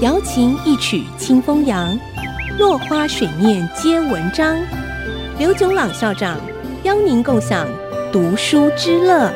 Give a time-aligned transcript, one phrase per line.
[0.00, 1.98] 瑶琴一曲清风扬，
[2.58, 4.58] 落花水面皆文章。
[5.38, 6.40] 刘炯朗校长
[6.84, 7.68] 邀您共享
[8.10, 9.30] 读书之乐。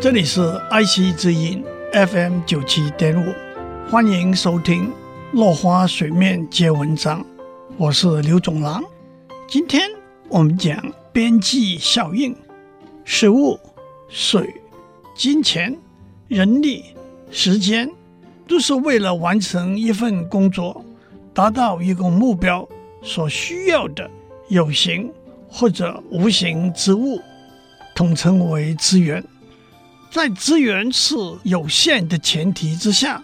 [0.00, 0.40] 这里是
[0.70, 1.62] 爱惜之音
[1.92, 3.34] FM 九七点五，
[3.90, 4.86] 欢迎收听
[5.32, 7.20] 《落花水面皆文章》，
[7.76, 8.82] 我是刘炯朗。
[9.46, 9.90] 今天
[10.30, 12.34] 我们讲边际效应，
[13.04, 13.60] 食物、
[14.08, 14.54] 水、
[15.14, 15.76] 金钱、
[16.28, 16.82] 人力、
[17.30, 17.90] 时间，
[18.46, 20.84] 都是为了完成一份工作、
[21.32, 22.68] 达到一个目标
[23.02, 24.10] 所需要的
[24.48, 25.10] 有形
[25.48, 27.20] 或者无形之物，
[27.94, 29.24] 统称为资源。
[30.10, 33.22] 在资源是有限的前提之下，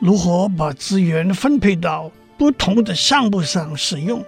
[0.00, 4.24] 如何把资源分配到不同的项目上使用，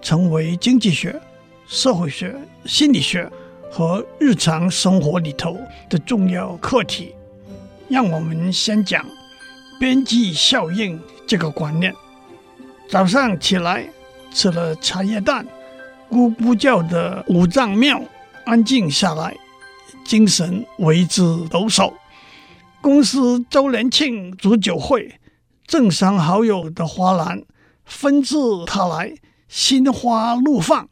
[0.00, 1.20] 成为经济学、
[1.66, 3.30] 社会学、心理学
[3.70, 5.58] 和日常生活里头
[5.90, 7.14] 的重要课题。
[7.88, 9.04] 让我们先讲
[9.78, 11.94] 边际效应这个观念。
[12.88, 13.88] 早上起来
[14.32, 15.46] 吃了茶叶蛋，
[16.10, 18.02] 咕咕叫的五脏庙
[18.44, 19.36] 安静下来。
[20.04, 21.92] 精神为之抖擞。
[22.80, 25.20] 公司周年庆煮酒会，
[25.66, 27.42] 政商好友的花篮
[27.84, 28.36] 纷至
[28.66, 29.12] 沓来，
[29.48, 30.88] 心花怒放。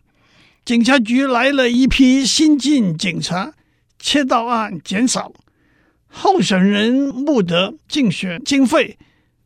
[0.67, 3.55] 警察局来了一批新进警察，
[3.99, 5.33] 窃盗案减少。
[6.09, 8.99] 候选人募得竞选经费，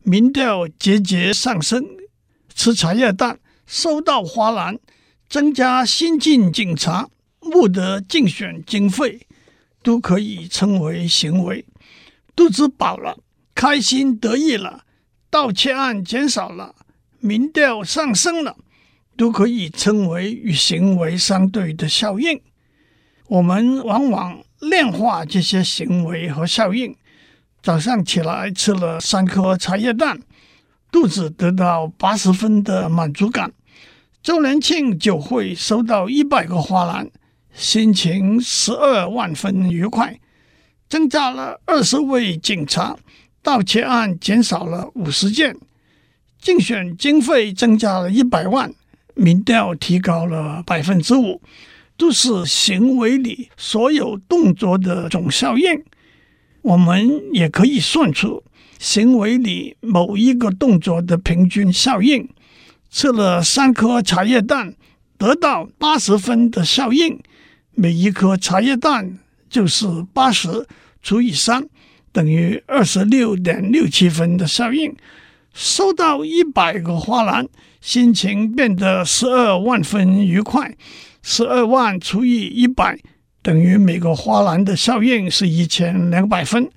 [0.03, 1.85] 民调节节上升。
[2.53, 4.79] 吃茶叶蛋，收到花篮，
[5.29, 7.09] 增加新进警察，
[7.39, 9.21] 募得竞选经费。
[9.83, 11.65] 都可以称为行为，
[12.35, 13.17] 肚子饱了，
[13.55, 14.83] 开心得意了，
[15.27, 16.75] 盗窃案减少了，
[17.19, 18.57] 民调上升了，
[19.17, 22.39] 都可以称为与行为相对的效应。
[23.25, 26.95] 我们往往量化这些行为和效应。
[27.61, 30.19] 早上起来吃了三颗茶叶蛋，
[30.91, 33.49] 肚子得到八十分的满足感；
[34.23, 37.09] 周年庆酒会收到一百个花篮。
[37.53, 40.17] 心情十二万分愉快，
[40.87, 42.97] 增加了二十位警察，
[43.43, 45.57] 盗窃案减少了五十件，
[46.39, 48.73] 竞选经费增加了一百万，
[49.15, 51.41] 民调提高了百分之五，
[52.01, 55.83] 都是行为里所有动作的总效应。
[56.63, 58.43] 我们也可以算出
[58.79, 62.27] 行为里某一个动作的平均效应。
[62.89, 64.73] 吃了三颗茶叶蛋，
[65.19, 67.19] 得到八十分的效应。
[67.75, 70.65] 每一颗茶叶蛋就是八十
[71.03, 71.69] 除以三，
[72.11, 74.95] 等于二十六点六七分的效应。
[75.53, 77.47] 收到一百个花篮，
[77.79, 80.75] 心情变得十二万分愉快。
[81.21, 82.97] 十二万除以一百，
[83.41, 86.69] 等于每个花篮的效应是一千两百分。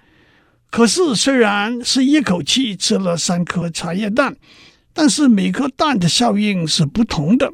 [0.71, 4.37] 可是虽然是一口气吃了三颗茶叶蛋，
[4.93, 7.53] 但是每颗蛋的效应是不同的。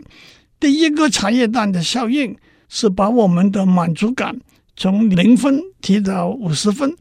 [0.58, 2.36] 第一个茶叶蛋的效应。
[2.72, 4.38] 是把我们的满足感
[4.76, 6.94] 从零分提到五十分，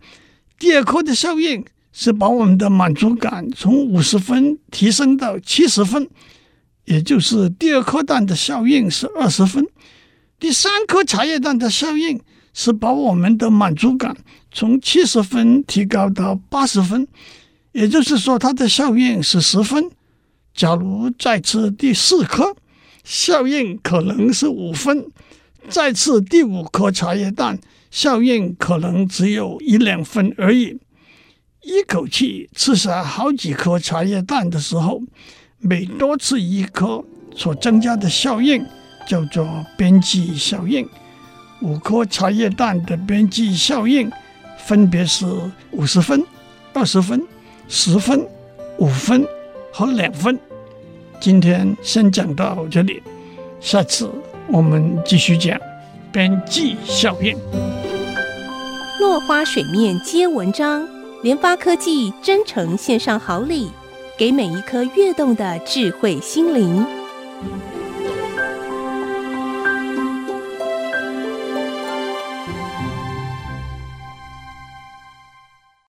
[0.57, 1.63] 第二颗的效应
[1.93, 6.09] 是把我们的满足感从五十分提升到七十分，
[6.89, 9.63] 也就是第二颗蛋的效应是二十分，
[10.39, 12.19] 第三颗茶叶蛋的效应
[12.51, 14.17] 是把我们的满足感
[14.51, 17.07] 从七十分提高到八十分，
[17.73, 19.91] 也就是说它的效应是十分。
[20.55, 22.55] 假如再吃第四颗，
[23.03, 25.05] 效应可能是五分。
[25.69, 27.59] 再吃第五颗茶叶蛋，
[27.91, 30.79] 效应可能只有一两分而已。
[31.61, 35.03] 一口气吃下好几颗茶叶蛋的时候，
[35.61, 37.03] 每多吃一颗
[37.35, 38.65] 所增加的效应
[39.07, 40.87] 叫做边际效应。
[41.61, 44.09] 五颗茶叶蛋的边际效应
[44.57, 45.25] 分别是
[45.71, 46.23] 五十分、
[46.73, 47.21] 二十分、
[47.67, 48.25] 十分、
[48.77, 49.27] 五分
[49.73, 50.39] 和两分。
[51.19, 53.03] 今天先讲到这里，
[53.59, 54.09] 下次。
[54.51, 55.59] 我们继续讲
[56.11, 57.37] 边际效应。
[58.99, 60.87] 落花水面皆文章，
[61.21, 63.69] 联发科技真诚献上好礼，
[64.19, 66.98] 给每一颗跃动的智慧心灵。